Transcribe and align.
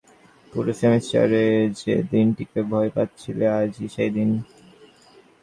পুরো 0.53 0.71
সেমিস্টারে 0.79 1.43
যে 1.79 1.93
দিনটিকে 2.11 2.59
ভয় 2.71 2.89
পাচ্ছিলে 2.95 3.45
আজ-ই 3.59 3.87
সেই 3.95 4.09
দিন। 4.15 4.29